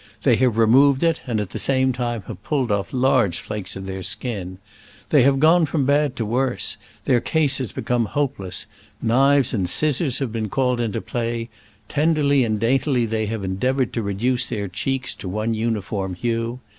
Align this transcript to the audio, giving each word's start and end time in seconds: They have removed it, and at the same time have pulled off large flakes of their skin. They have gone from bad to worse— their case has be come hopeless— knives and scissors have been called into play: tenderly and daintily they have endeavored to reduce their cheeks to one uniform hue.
They 0.23 0.35
have 0.37 0.57
removed 0.57 1.03
it, 1.03 1.21
and 1.27 1.39
at 1.39 1.51
the 1.51 1.59
same 1.59 1.93
time 1.93 2.23
have 2.25 2.41
pulled 2.41 2.71
off 2.71 2.91
large 2.91 3.37
flakes 3.37 3.75
of 3.75 3.85
their 3.85 4.01
skin. 4.01 4.57
They 5.09 5.21
have 5.21 5.39
gone 5.39 5.67
from 5.67 5.85
bad 5.85 6.15
to 6.15 6.25
worse— 6.25 6.77
their 7.05 7.21
case 7.21 7.59
has 7.59 7.71
be 7.71 7.83
come 7.83 8.05
hopeless— 8.05 8.65
knives 9.03 9.53
and 9.53 9.69
scissors 9.69 10.17
have 10.17 10.31
been 10.31 10.49
called 10.49 10.79
into 10.79 11.01
play: 11.01 11.49
tenderly 11.87 12.43
and 12.43 12.59
daintily 12.59 13.05
they 13.05 13.27
have 13.27 13.43
endeavored 13.43 13.93
to 13.93 14.01
reduce 14.01 14.47
their 14.47 14.67
cheeks 14.67 15.13
to 15.13 15.29
one 15.29 15.53
uniform 15.53 16.15
hue. 16.15 16.61